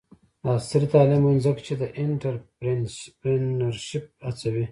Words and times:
عصري 0.55 0.87
تعلیم 0.93 1.21
مهم 1.23 1.35
دی 1.39 1.43
ځکه 1.47 1.61
چې 1.67 1.73
د 1.81 1.83
انټرپرینرشپ 2.01 4.05
هڅوي. 4.27 4.59